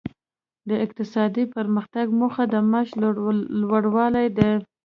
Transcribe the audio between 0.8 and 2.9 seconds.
اقتصادي پرمختګ موخه د معاش